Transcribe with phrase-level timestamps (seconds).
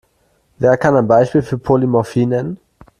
[0.57, 2.57] Wer kann ein Beispiel für Polymorphie nennen?